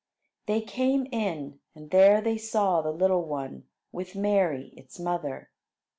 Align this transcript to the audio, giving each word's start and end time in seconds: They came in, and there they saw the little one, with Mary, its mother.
They 0.47 0.61
came 0.61 1.05
in, 1.11 1.59
and 1.75 1.91
there 1.91 2.21
they 2.21 2.35
saw 2.35 2.81
the 2.81 2.89
little 2.91 3.21
one, 3.21 3.67
with 3.91 4.15
Mary, 4.15 4.69
its 4.75 4.97
mother. 4.99 5.51